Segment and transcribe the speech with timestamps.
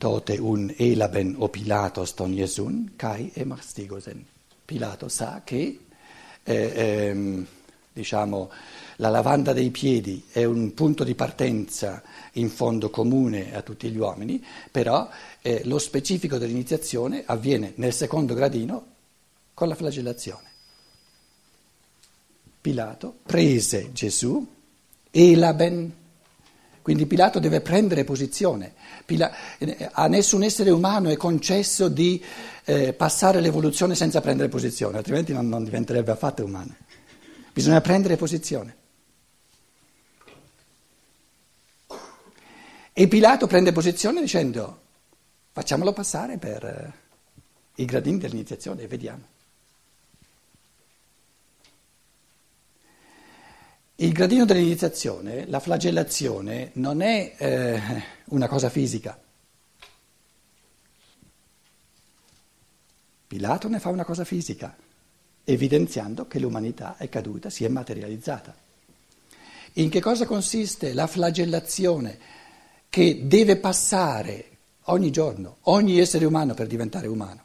[0.00, 4.24] tote un elaben o Pilatos ton Jesun, kai e mastigosen.
[4.64, 5.78] Pilato sa che
[6.42, 7.46] eh, ehm,
[7.92, 8.50] diciamo,
[8.96, 12.02] la lavanda dei piedi è un punto di partenza
[12.34, 15.06] in fondo comune a tutti gli uomini, però
[15.42, 18.86] eh, lo specifico dell'iniziazione avviene nel secondo gradino
[19.52, 20.48] con la flagellazione.
[22.58, 24.46] Pilato prese Gesù
[25.10, 25.99] e la ben.
[26.82, 28.74] Quindi Pilato deve prendere posizione.
[29.04, 29.32] Pila-
[29.92, 32.22] a nessun essere umano è concesso di
[32.64, 36.74] eh, passare l'evoluzione senza prendere posizione, altrimenti non, non diventerebbe affatto umano.
[37.52, 38.76] Bisogna prendere posizione.
[42.92, 44.80] E Pilato prende posizione dicendo
[45.52, 46.92] facciamolo passare per eh,
[47.82, 49.38] i gradini dell'iniziazione e vediamo.
[54.02, 57.80] Il gradino dell'iniziazione, la flagellazione, non è eh,
[58.28, 59.20] una cosa fisica.
[63.26, 64.74] Pilato ne fa una cosa fisica,
[65.44, 68.56] evidenziando che l'umanità è caduta, si è materializzata.
[69.74, 72.18] In che cosa consiste la flagellazione
[72.88, 74.46] che deve passare
[74.84, 77.44] ogni giorno, ogni essere umano per diventare umano?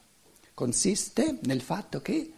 [0.54, 2.32] Consiste nel fatto che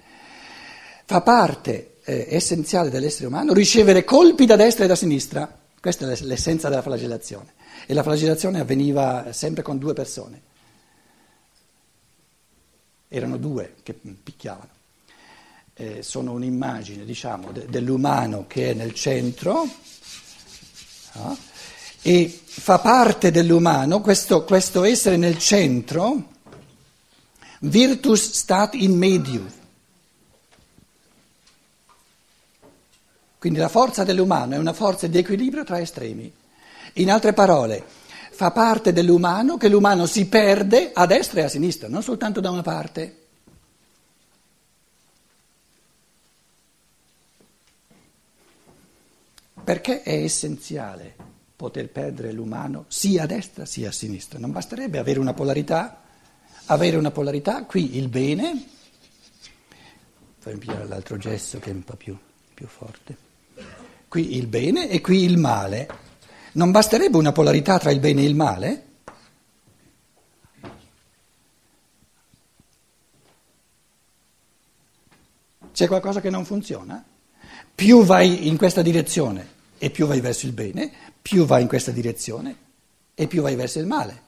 [1.06, 5.60] fa parte eh, essenziale dell'essere umano ricevere colpi da destra e da sinistra.
[5.80, 7.54] Questa è l'essenza della flagellazione.
[7.86, 10.42] E la flagellazione avveniva sempre con due persone.
[13.10, 14.70] Erano due che picchiavano.
[15.74, 19.70] Eh, sono un'immagine, diciamo, de- dell'umano che è nel centro
[21.14, 21.38] no?
[22.02, 26.24] e fa parte dell'umano, questo, questo essere nel centro,
[27.60, 29.48] virtus stat in medium.
[33.40, 36.32] Quindi la forza dell'umano è una forza di equilibrio tra estremi.
[36.94, 37.86] In altre parole,
[38.32, 42.50] fa parte dell'umano che l'umano si perde a destra e a sinistra, non soltanto da
[42.50, 43.26] una parte.
[49.64, 51.16] Perché è essenziale
[51.56, 54.40] poter perdere l'umano sia a destra sia a sinistra?
[54.40, 56.02] Non basterebbe avere una polarità,
[56.66, 58.66] avere una polarità, qui il bene,
[60.40, 62.18] fammi pigliare l'altro gesto che è un po' più,
[62.54, 63.26] più forte
[64.18, 65.88] qui il bene e qui il male.
[66.54, 68.86] Non basterebbe una polarità tra il bene e il male?
[75.72, 77.06] C'è qualcosa che non funziona?
[77.76, 80.92] Più vai in questa direzione e più vai verso il bene,
[81.22, 82.56] più vai in questa direzione
[83.14, 84.24] e più vai verso il male.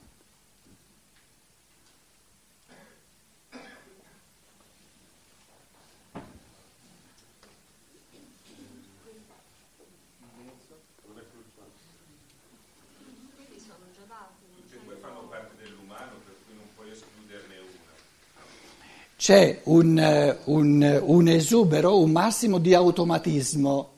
[19.20, 23.90] C'è un, un, un, esubero, un massimo di automatismo,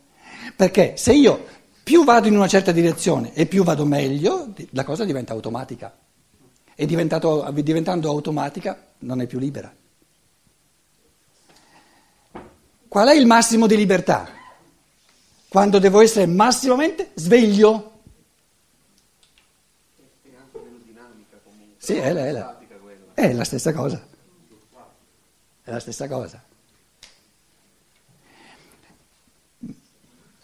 [0.57, 1.45] perché se io
[1.85, 5.97] più vado in una certa direzione e più vado meglio, la cosa diventa automatica
[6.75, 9.73] e diventando automatica non è più libera.
[12.89, 14.29] Qual è il massimo di libertà?
[15.49, 18.01] Quando devo essere massimamente sveglio.
[21.79, 22.59] Sì, è la, è la,
[23.15, 24.11] è la stessa cosa.
[25.65, 26.43] È la stessa cosa.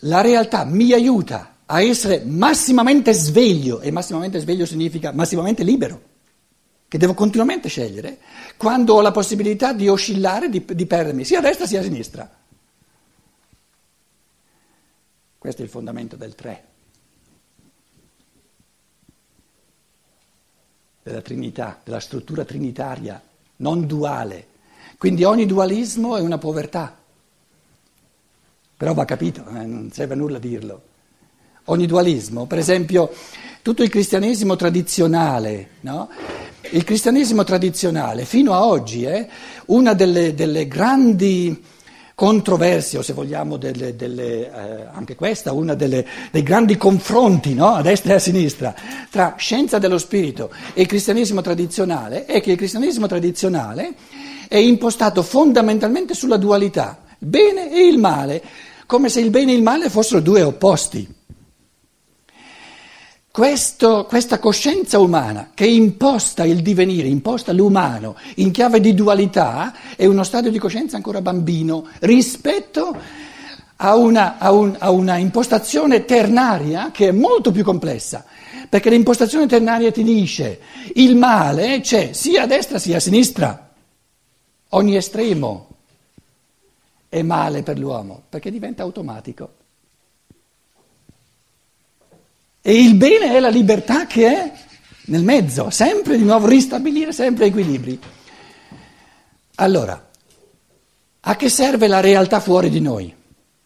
[0.03, 6.03] La realtà mi aiuta a essere massimamente sveglio, e massimamente sveglio significa massimamente libero,
[6.87, 8.19] che devo continuamente scegliere,
[8.57, 12.37] quando ho la possibilità di oscillare, di, di perdermi sia a destra sia a sinistra.
[15.37, 16.65] Questo è il fondamento del tre,
[21.03, 23.21] della Trinità, della struttura trinitaria,
[23.57, 24.47] non duale.
[24.97, 26.97] Quindi ogni dualismo è una povertà.
[28.77, 30.83] Però va capito, eh, non serve a nulla dirlo.
[31.65, 33.11] Ogni dualismo, per esempio,
[33.61, 36.09] tutto il cristianesimo tradizionale, no?
[36.71, 39.27] Il cristianesimo tradizionale fino a oggi è
[39.67, 41.63] una delle, delle grandi
[42.15, 47.75] controversie, o se vogliamo, delle, delle, eh, anche questa, delle, dei grandi confronti no?
[47.75, 48.75] a destra e a sinistra
[49.09, 53.95] tra scienza dello spirito e cristianesimo tradizionale, è che il cristianesimo tradizionale
[54.49, 58.43] è impostato fondamentalmente sulla dualità, il bene e il male,
[58.87, 61.17] come se il bene e il male fossero due opposti.
[63.31, 70.07] Questo, questa coscienza umana che imposta il divenire, imposta l'umano in chiave di dualità, è
[70.07, 72.97] uno stadio di coscienza ancora bambino rispetto
[73.77, 78.25] a una, a un, a una impostazione ternaria che è molto più complessa.
[78.69, 80.61] Perché l'impostazione ternaria ti dice
[80.95, 83.68] il male c'è sia a destra sia a sinistra,
[84.71, 85.67] ogni estremo
[87.09, 89.55] è male per l'uomo, perché diventa automatico.
[92.61, 94.53] E il bene è la libertà che è
[95.07, 97.99] nel mezzo, sempre di nuovo ristabilire sempre equilibri.
[99.57, 100.09] Allora,
[101.21, 103.15] a che serve la realtà fuori di noi?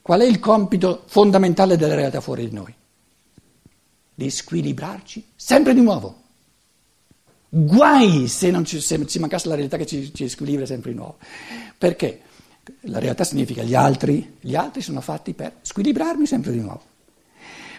[0.01, 2.75] Qual è il compito fondamentale della realtà fuori di noi?
[4.15, 6.22] Di squilibrarci sempre di nuovo.
[7.55, 11.19] Guai se, ci, se ci mancasse la realtà che ci, ci squilibra sempre di nuovo.
[11.77, 12.23] Perché?
[12.83, 16.81] La realtà significa gli altri, gli altri sono fatti per squilibrarmi sempre di nuovo.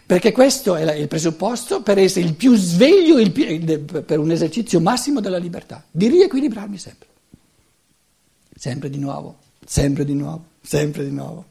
[0.05, 4.79] Perché questo è il presupposto per essere il più sveglio il più, per un esercizio
[4.79, 7.07] massimo della libertà, di riequilibrarmi sempre.
[8.55, 11.45] Sempre di nuovo, sempre di nuovo, sempre di nuovo.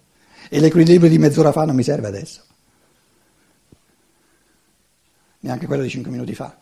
[0.48, 2.40] E l'equilibrio di mezz'ora fa non mi serve adesso.
[5.40, 6.61] Neanche quello di cinque minuti fa.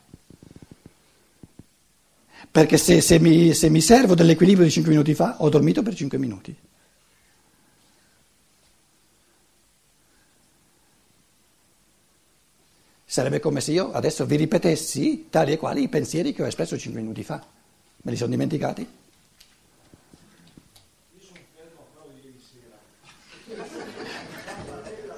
[2.48, 5.94] Perché se, se, mi, se mi servo dell'equilibrio di cinque minuti fa, ho dormito per
[5.94, 6.56] cinque minuti.
[13.04, 16.78] Sarebbe come se io adesso vi ripetessi tali e quali i pensieri che ho espresso
[16.78, 17.44] cinque minuti fa.
[18.02, 18.86] Me li sono dimenticati?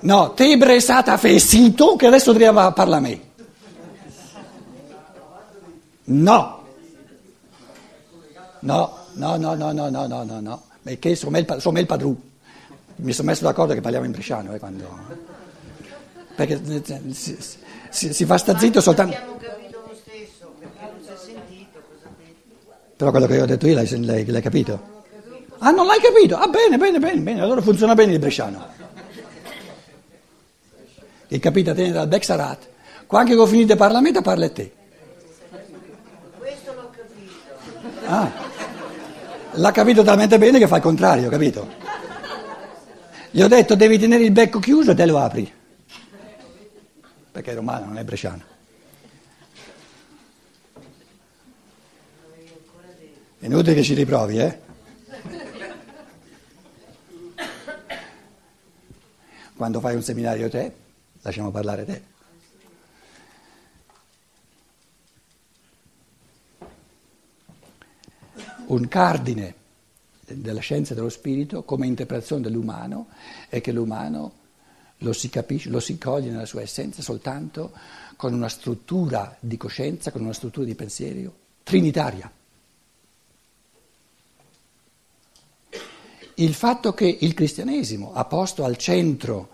[0.01, 3.21] No, tebre sata fesito che adesso doveva parlare a me.
[6.05, 6.62] No.
[8.63, 10.63] No, no, no, no, no, no, no, no, no.
[10.83, 12.17] Perché sono il, sono il padrù.
[12.97, 14.89] Mi sono messo d'accordo che parliamo in bresciano eh, quando...
[16.35, 16.61] Perché
[17.13, 17.37] si,
[17.91, 19.17] si, si fa sta zitto soltanto...
[19.17, 22.11] Abbiamo capito lo stesso, perché non si è sentito cosa
[22.97, 24.91] Però quello che io ho detto io l'hai, l'hai, l'hai capito?
[25.59, 26.37] Ah, non l'hai capito?
[26.37, 28.65] Ah, bene, bene, bene, bene, allora funziona bene il bresciano.
[31.29, 32.69] Il capitano dal Bexarat.
[33.07, 34.73] Quando ho finito di Parlamento parla a te.
[36.39, 38.07] Questo l'ho capito.
[38.07, 38.42] Ah,
[39.53, 41.69] l'ha capito talmente bene che fa il contrario, capito?
[43.31, 45.61] Gli ho detto devi tenere il becco chiuso e te lo apri
[47.33, 48.43] perché è romano, non è bresciano.
[53.39, 54.61] È inutile che ci riprovi, eh?
[59.57, 60.73] Quando fai un seminario te,
[61.23, 62.12] lasciamo parlare te.
[68.73, 69.55] Un cardine
[70.27, 73.09] della scienza dello spirito come interpretazione dell'umano
[73.51, 74.33] è che l'umano
[74.99, 77.73] lo si capisce, lo si coglie nella sua essenza soltanto
[78.17, 82.33] con una struttura di coscienza, con una struttura di pensiero trinitaria.
[86.37, 89.51] Il fatto che il cristianesimo ha posto al centro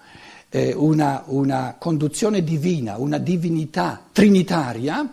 [0.49, 5.13] eh, una, una conduzione divina, una divinità trinitaria,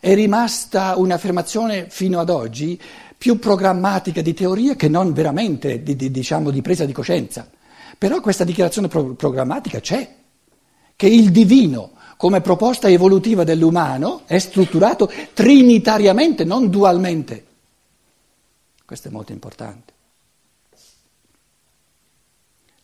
[0.00, 2.80] è rimasta un'affermazione fino ad oggi
[3.16, 7.48] più programmatica di teoria che non veramente di, di, diciamo, di presa di coscienza.
[7.98, 10.16] Però questa dichiarazione pro- programmatica c'è,
[10.96, 17.46] che il divino come proposta evolutiva dell'umano è strutturato trinitariamente, non dualmente.
[18.86, 19.92] Questo è molto importante.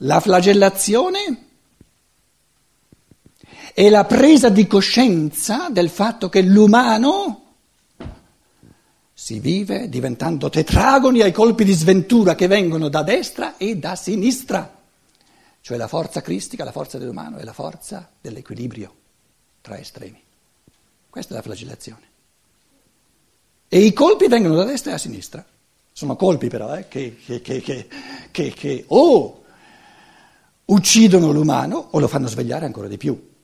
[0.01, 1.45] La flagellazione
[3.77, 7.43] è la presa di coscienza del fatto che l'umano
[9.13, 14.81] si vive diventando tetragoni ai colpi di sventura che vengono da destra e da sinistra.
[15.61, 18.95] Cioè la forza cristica, la forza dell'umano è la forza dell'equilibrio
[19.61, 20.23] tra estremi.
[21.11, 22.05] Questa è la flagellazione.
[23.69, 25.45] E i colpi vengono da destra e da sinistra.
[25.93, 27.89] Sono colpi però eh, che, che, che,
[28.31, 29.45] che o
[30.65, 33.35] uccidono l'umano o lo fanno svegliare ancora di più.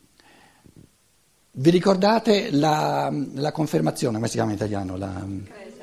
[1.54, 4.96] Vi ricordate la, la confermazione, come si chiama in italiano?
[4.96, 5.24] La,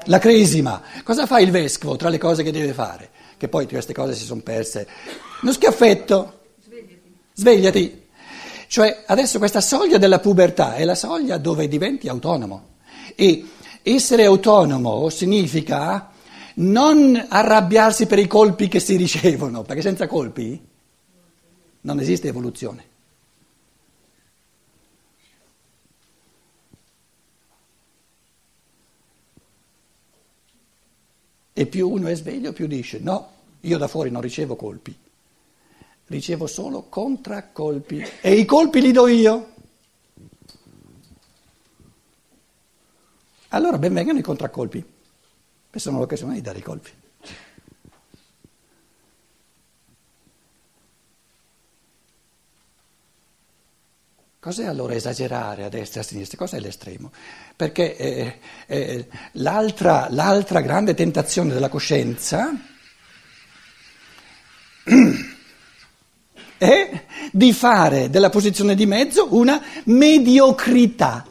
[0.06, 0.82] la cresima.
[1.04, 3.10] Cosa fa il vescovo tra le cose che deve fare?
[3.40, 4.86] che poi queste cose si sono perse.
[5.42, 7.02] Uno schiaffetto, svegliati.
[7.34, 8.08] svegliati.
[8.68, 12.76] Cioè adesso questa soglia della pubertà è la soglia dove diventi autonomo
[13.16, 13.46] e
[13.82, 16.12] essere autonomo significa
[16.56, 20.62] non arrabbiarsi per i colpi che si ricevono, perché senza colpi
[21.82, 22.84] non esiste evoluzione.
[31.60, 34.98] E più uno è sveglio, più dice no, io da fuori non ricevo colpi,
[36.06, 39.54] ricevo solo contraccolpi e i colpi li do io.
[43.50, 44.82] Allora benvengano i contraccolpi,
[45.70, 46.92] che sono l'occasione di dare i colpi.
[54.50, 56.36] Cos'è allora esagerare a destra e a sinistra?
[56.36, 57.12] Cos'è l'estremo?
[57.56, 62.52] Perché eh, eh, l'altra, l'altra grande tentazione della coscienza
[66.58, 71.28] è di fare della posizione di mezzo una mediocrità.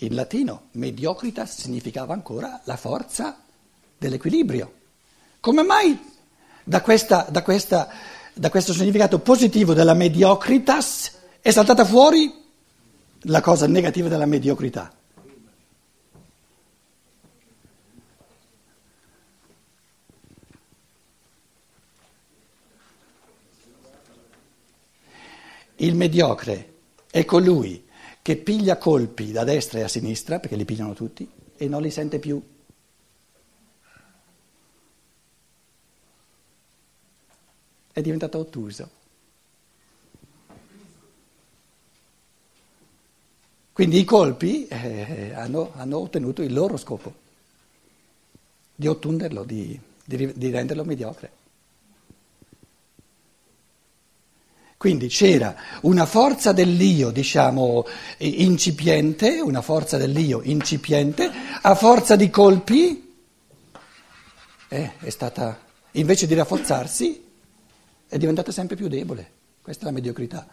[0.00, 3.42] In latino mediocritas significava ancora la forza
[3.96, 4.74] dell'equilibrio.
[5.40, 5.98] Come mai
[6.62, 7.88] da, questa, da, questa,
[8.38, 12.32] da questo significato positivo della mediocritas è saltata fuori
[13.22, 14.92] la cosa negativa della mediocrità?
[25.80, 26.74] Il mediocre
[27.10, 27.86] è colui
[28.22, 31.90] che piglia colpi da destra e a sinistra, perché li pigliano tutti, e non li
[31.90, 32.40] sente più.
[37.98, 38.88] È diventato ottuso.
[43.72, 47.12] Quindi i colpi eh, hanno, hanno, ottenuto il loro scopo,
[48.72, 51.30] di ottunderlo, di, di, di renderlo mediocre.
[54.76, 57.84] Quindi c'era una forza dell'io, diciamo,
[58.18, 61.28] incipiente, una forza dell'io incipiente,
[61.62, 63.16] a forza di colpi,
[64.68, 65.58] eh, è stata,
[65.90, 67.26] invece di rafforzarsi,
[68.08, 69.30] è diventata sempre più debole.
[69.62, 70.46] Questa è la mediocrità.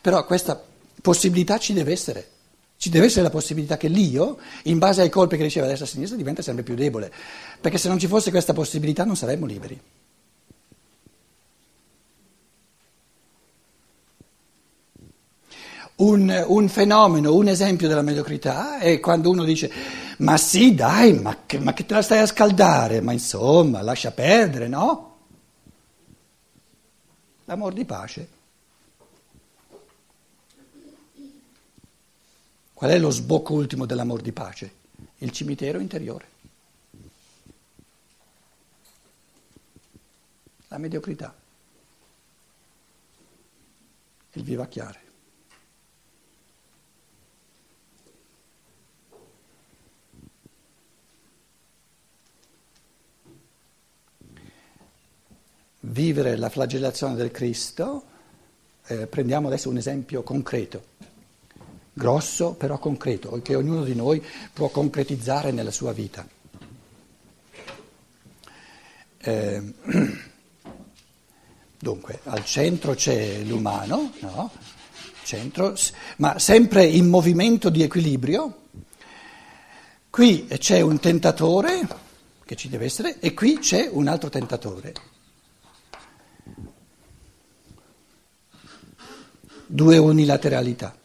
[0.00, 0.62] Però questa
[1.02, 2.28] possibilità ci deve essere.
[2.76, 5.86] Ci deve essere la possibilità che l'io, in base ai colpi che riceve a destra
[5.86, 7.12] e a sinistra, diventa sempre più debole.
[7.60, 9.80] Perché se non ci fosse questa possibilità non saremmo liberi.
[16.00, 19.70] un, un, fenomeno, un esempio della mediocrità è quando uno dice
[20.18, 24.10] ma sì dai, ma che, ma che te la stai a scaldare, ma insomma lascia
[24.10, 25.09] perdere, no?
[27.50, 28.28] L'amor di pace.
[32.72, 34.72] Qual è lo sbocco ultimo dell'amor di pace?
[35.18, 36.28] Il cimitero interiore.
[40.68, 41.34] La mediocrità.
[44.34, 45.09] Il vivacchiare.
[55.90, 58.04] Vivere la flagellazione del Cristo,
[58.86, 60.84] eh, prendiamo adesso un esempio concreto,
[61.92, 66.26] grosso però concreto, che ognuno di noi può concretizzare nella sua vita.
[69.22, 69.62] Eh,
[71.78, 74.50] dunque, al centro c'è l'umano, no?
[75.24, 75.74] centro,
[76.16, 78.56] ma sempre in movimento di equilibrio.
[80.08, 81.86] Qui c'è un tentatore
[82.44, 85.09] che ci deve essere e qui c'è un altro tentatore.
[89.72, 90.96] Due unilateralità.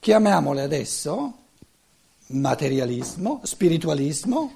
[0.00, 1.34] Chiamiamole adesso
[2.28, 4.54] materialismo, spiritualismo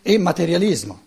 [0.00, 1.04] e materialismo.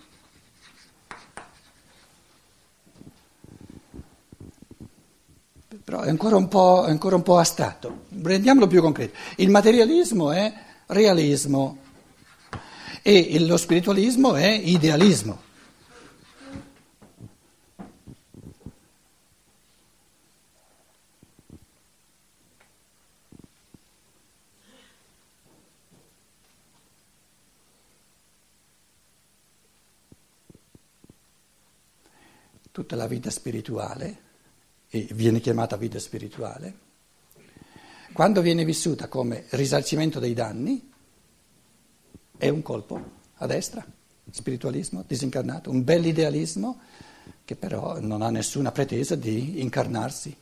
[5.83, 8.05] Però è ancora un po', ancora un po astratto.
[8.21, 9.17] Rendiamolo più concreto.
[9.37, 10.53] Il materialismo è
[10.85, 11.77] realismo
[13.01, 15.47] e lo spiritualismo è idealismo.
[32.71, 34.27] Tutta la vita spirituale,
[34.89, 36.88] e viene chiamata vita spirituale,
[38.11, 40.91] quando viene vissuta come risarcimento dei danni,
[42.38, 43.85] è un colpo a destra,
[44.31, 46.79] spiritualismo disincarnato, un bel idealismo
[47.45, 50.35] che però non ha nessuna pretesa di incarnarsi,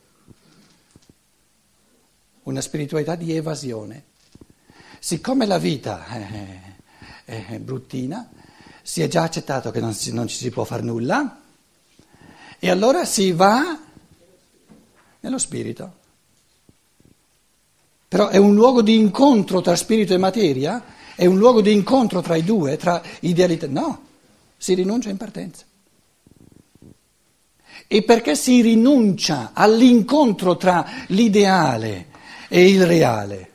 [2.44, 4.04] una spiritualità di evasione.
[4.98, 6.74] Siccome la vita è,
[7.24, 8.30] è bruttina,
[8.82, 11.42] si è già accettato che non, si, non ci si può fare nulla,
[12.58, 13.78] e allora si va
[15.20, 15.96] nello spirito.
[18.08, 20.82] Però è un luogo di incontro tra spirito e materia?
[21.14, 23.66] È un luogo di incontro tra i due, tra idealità?
[23.68, 24.02] No,
[24.56, 25.64] si rinuncia in partenza.
[27.86, 32.06] E perché si rinuncia all'incontro tra l'ideale
[32.48, 33.52] e il reale?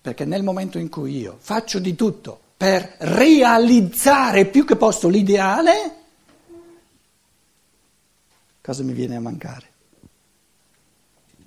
[0.00, 5.94] Perché nel momento in cui io faccio di tutto per realizzare più che posso l'ideale,
[8.62, 9.74] cosa mi viene a mancare?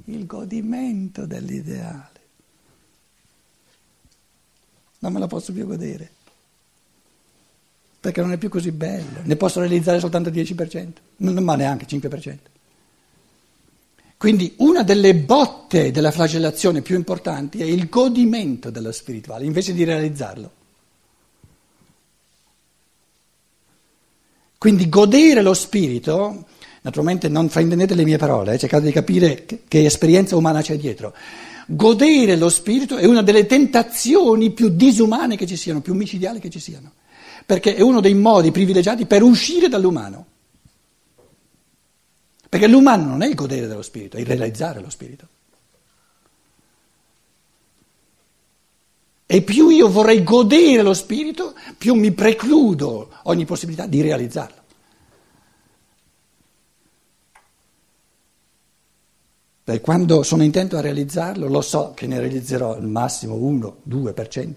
[0.05, 2.07] Il godimento dell'ideale.
[4.99, 6.11] Non me la posso più godere.
[7.99, 11.99] perché non è più così bello, ne posso realizzare soltanto il 10%, ma neanche il
[12.01, 12.37] 5%.
[14.15, 19.83] Quindi una delle botte della flagellazione più importanti è il godimento dello spirituale, invece di
[19.83, 20.51] realizzarlo.
[24.59, 26.45] Quindi godere lo spirito,
[26.81, 30.77] naturalmente non fraintendete le mie parole, eh, cercate di capire che, che esperienza umana c'è
[30.77, 31.15] dietro.
[31.65, 36.49] Godere lo spirito è una delle tentazioni più disumane che ci siano, più micidiali che
[36.49, 36.91] ci siano,
[37.45, 40.25] perché è uno dei modi privilegiati per uscire dall'umano.
[42.49, 45.25] Perché l'umano non è il godere dello spirito, è il realizzare lo spirito.
[49.31, 54.57] E più io vorrei godere lo spirito, più mi precludo ogni possibilità di realizzarlo.
[59.63, 64.55] Perché quando sono intento a realizzarlo, lo so che ne realizzerò al massimo 1-2%.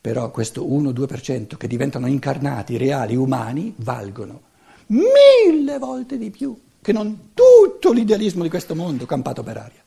[0.00, 4.40] Però questo 1-2% che diventano incarnati, reali, umani, valgono
[4.86, 9.79] mille volte di più che non tutto l'idealismo di questo mondo campato per aria.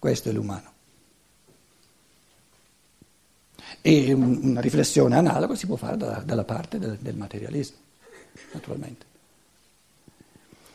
[0.00, 0.72] Questo è l'umano.
[3.82, 7.76] E una riflessione analoga si può fare dalla, dalla parte del, del materialismo,
[8.52, 9.06] naturalmente.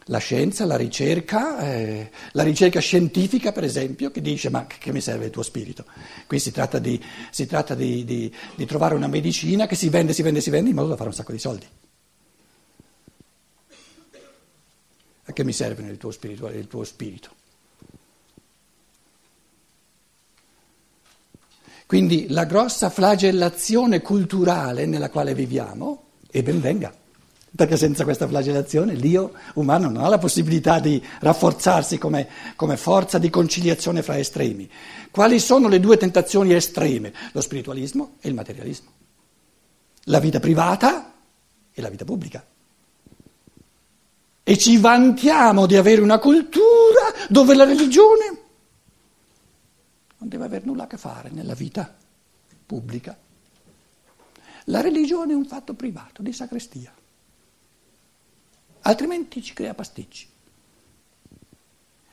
[0.09, 5.01] La scienza, la ricerca, eh, la ricerca scientifica per esempio, che dice ma che mi
[5.01, 5.85] serve il tuo spirito?
[6.27, 10.13] Qui si tratta, di, si tratta di, di, di, trovare una medicina che si vende,
[10.13, 11.67] si vende, si vende in modo da fare un sacco di soldi.
[15.23, 17.43] A che mi serve il tuo, il tuo spirito?
[21.85, 26.93] Quindi la grossa flagellazione culturale nella quale viviamo, e ben venga
[27.55, 32.27] perché senza questa flagellazione l'io umano non ha la possibilità di rafforzarsi come,
[32.57, 34.69] come, forza di conciliazione fra estremi.
[35.09, 37.13] Quali sono le due tentazioni estreme?
[37.31, 38.89] Lo spiritualismo e il materialismo.
[40.05, 41.13] La vita privata
[41.71, 42.45] e la vita pubblica.
[44.43, 48.43] E ci vantiamo di avere una cultura dove la religione
[50.25, 51.93] non deve avere nulla a che fare nella vita
[52.65, 53.17] pubblica.
[54.65, 56.93] La religione è un fatto privato di sacrestia
[58.85, 60.27] altrimenti ci crea pasticci.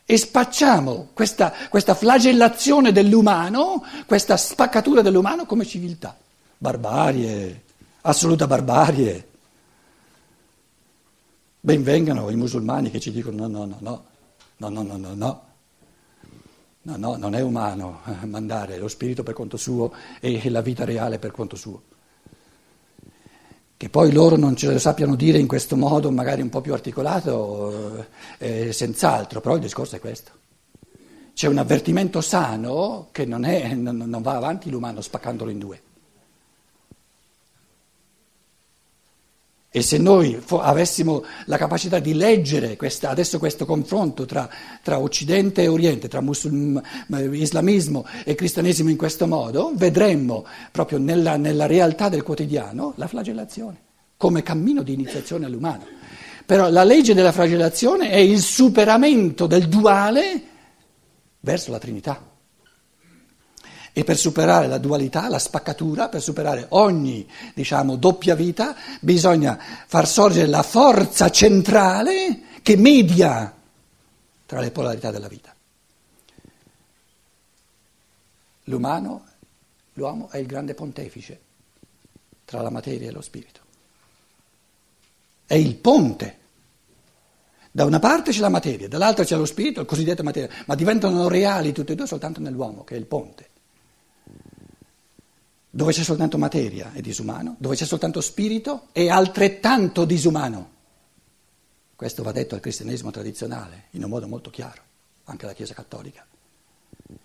[0.05, 6.17] E spacciamo questa, questa flagellazione dell'umano, questa spaccatura dell'umano come civiltà.
[6.59, 7.65] Barbarie,
[8.03, 9.29] assoluta barbarie.
[11.61, 14.05] Benvengano i musulmani che ci dicono no, no, no,
[14.57, 15.15] no, no, no, no, no.
[15.15, 15.45] No,
[16.83, 21.31] no, non è umano mandare lo spirito per conto suo e la vita reale per
[21.31, 21.83] conto suo.
[23.77, 26.73] Che poi loro non ce lo sappiano dire in questo modo, magari un po' più
[26.73, 28.07] articolato,
[28.39, 30.31] eh, senz'altro, però il discorso è questo.
[31.35, 35.83] C'è un avvertimento sano che non, è, non, non va avanti l'umano spaccandolo in due.
[39.75, 44.47] E se noi avessimo la capacità di leggere questa, adesso questo confronto tra,
[44.83, 46.79] tra, Occidente e Oriente, tra musulm,
[47.33, 53.81] islamismo e cristianesimo in questo modo, vedremmo proprio nella, nella realtà del quotidiano la flagellazione
[54.19, 55.85] come cammino di iniziazione all'umano.
[56.47, 60.43] Però la legge della flagellazione è il superamento del duale
[61.41, 62.32] verso la Trinità.
[63.95, 70.09] E per superare la dualità, la spaccatura, per superare ogni, diciamo, doppia vita, bisogna far
[70.09, 73.55] sorgere la forza centrale che media
[74.47, 75.55] tra le polarità della vita.
[78.65, 79.27] L'umano,
[79.95, 81.41] l'uomo è il grande pontefice
[82.45, 83.61] tra la materia e lo spirito.
[85.47, 86.39] È il ponte.
[87.71, 91.29] Da una parte c'è la materia, dall'altra c'è lo spirito, il cosiddetto materia, ma diventano
[91.29, 93.49] reali tutti e due soltanto nell'uomo, che è il ponte.
[95.75, 100.71] Dove c'è soltanto materia è disumano, dove c'è soltanto spirito è altrettanto disumano.
[101.97, 104.83] Questo va detto al cristianesimo tradizionale in un modo molto chiaro,
[105.25, 106.27] anche alla Chiesa cattolica.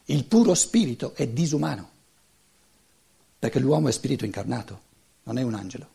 [0.05, 1.89] Il puro spirito è disumano,
[3.38, 4.81] perché l'uomo è spirito incarnato,
[5.23, 5.89] non è un angelo.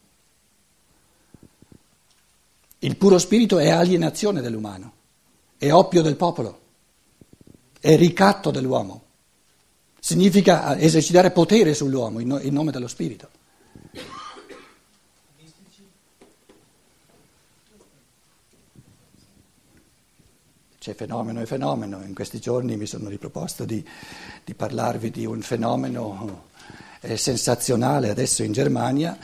[2.81, 4.93] Il puro spirito è alienazione dell'umano,
[5.57, 6.61] è oppio del popolo,
[7.81, 9.05] è ricatto dell'uomo.
[10.05, 13.29] Significa esercitare potere sull'uomo in nome dello Spirito.
[20.77, 22.03] C'è fenomeno e fenomeno.
[22.03, 23.87] In questi giorni mi sono riproposto di,
[24.43, 26.49] di parlarvi di un fenomeno
[27.01, 29.17] eh, sensazionale adesso in Germania.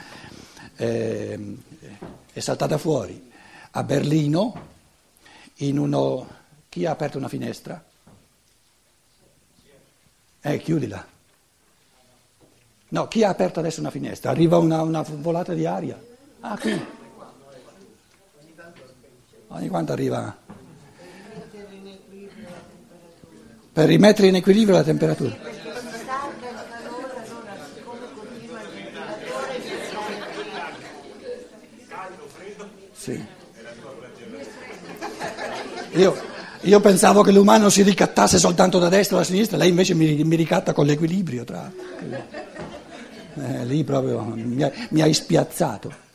[0.77, 1.57] Eh,
[2.33, 3.31] è saltata fuori
[3.73, 4.67] a Berlino
[5.57, 6.37] in uno...
[6.69, 7.85] Chi ha aperto una finestra?
[10.49, 11.07] Eh, chiudila.
[12.89, 14.31] No, chi ha aperto adesso una finestra?
[14.31, 16.03] Arriva una, una volata di aria.
[16.41, 16.87] Ah, qui.
[19.49, 20.35] Ogni quanto arriva.
[23.73, 25.37] Per rimettere in equilibrio la temperatura.
[32.93, 33.27] Sì.
[35.93, 36.38] Io,
[36.69, 40.23] io pensavo che l'umano si ricattasse soltanto da destra o da sinistra, lei invece mi,
[40.23, 41.45] mi ricatta con l'equilibrio.
[41.45, 41.71] Tra...
[43.35, 46.07] Eh, lì proprio mi ha, mi ha ispiazzato.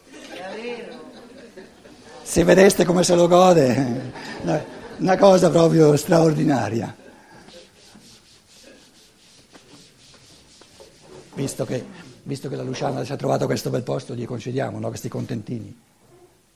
[2.21, 4.11] Se vedeste come se lo gode,
[4.41, 4.63] una,
[4.97, 6.95] una cosa proprio straordinaria.
[11.35, 11.83] Visto che,
[12.23, 14.89] visto che la Luciana ci ha trovato questo bel posto, gli concediamo no?
[14.89, 15.75] questi contentini.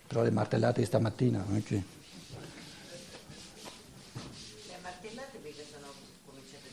[0.07, 1.75] Però le martellate di stamattina, non è che...
[4.67, 5.87] Le martellate perché sono
[6.25, 6.69] cominciate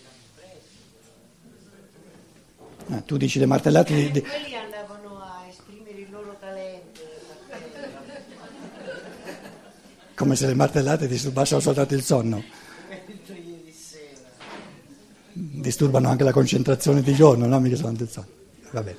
[2.76, 4.10] tanto eh, tu dici le martellate di...
[4.10, 7.00] di- Quelli andavano a esprimere il loro talento.
[10.14, 12.42] come se le martellate disturbassero soltanto il sonno.
[15.36, 17.58] Disturbano anche la concentrazione di giorno, no?
[17.58, 18.28] Mica soltanto il sonno.
[18.70, 18.96] Vabbè.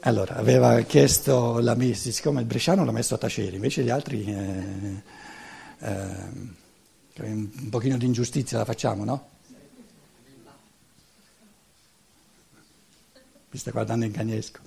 [0.00, 4.24] Allora, aveva chiesto la messa, siccome il bresciano l'ha messo a tacere, invece gli altri
[4.24, 5.02] eh,
[5.78, 9.28] eh, un pochino di ingiustizia la facciamo, no?
[13.52, 14.60] Mi sta guardando in cagnesco.